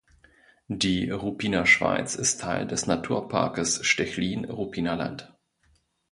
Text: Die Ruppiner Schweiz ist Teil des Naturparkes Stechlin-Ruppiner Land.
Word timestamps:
Die 0.67 1.11
Ruppiner 1.11 1.67
Schweiz 1.67 2.15
ist 2.15 2.41
Teil 2.41 2.65
des 2.65 2.87
Naturparkes 2.87 3.85
Stechlin-Ruppiner 3.85 4.95
Land. 4.95 5.31